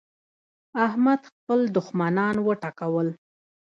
[0.85, 3.07] احمد خپل دوښمنان وټکول.